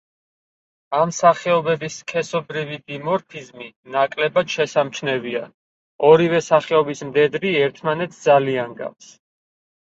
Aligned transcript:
ამ 0.99 1.11
სახეობებში 1.15 1.89
სქესობრივი 1.95 2.79
დიმორფიზმი 2.91 3.67
ნაკლებად 3.97 4.55
შესამჩნევია, 4.55 5.43
ორივე 6.09 6.41
სახეობის 6.47 7.05
მდედრი 7.11 7.53
ერთმანეთს 7.67 8.25
ძალიან 8.31 8.75
გავს. 8.83 9.13